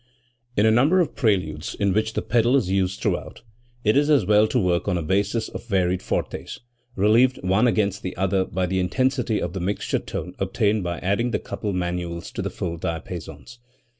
In 0.57 0.65
a 0.65 0.71
number 0.71 0.99
of 0.99 1.13
preludes 1.15 1.75
in 1.75 1.93
which 1.93 2.13
the 2.13 2.23
pedal 2.23 2.55
is 2.55 2.71
used 2.71 2.99
throughout, 3.01 3.43
it 3.83 3.95
is 3.95 4.09
as 4.09 4.25
well 4.25 4.47
to 4.47 4.57
work 4.57 4.87
on 4.87 4.97
a 4.97 5.03
basis 5.03 5.47
of 5.49 5.67
varied 5.67 6.01
fortes, 6.01 6.59
relieved 6.95 7.37
one 7.43 7.67
against 7.67 8.01
the 8.01 8.17
other 8.17 8.43
by 8.45 8.65
the 8.65 8.79
intensity 8.79 9.39
of 9.39 9.53
the 9.53 9.59
mixture 9.59 9.99
tone 9.99 10.33
obtained 10.39 10.83
by 10.83 10.97
adding 11.01 11.29
the 11.29 11.37
coupled 11.37 11.75
manuals 11.75 12.31
to 12.31 12.41
the 12.41 12.49
full 12.49 12.79
diapasons. 12.79 13.59